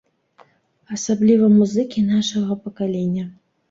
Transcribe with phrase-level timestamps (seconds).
[0.95, 3.33] Асабліва музыкі нашага пакалення.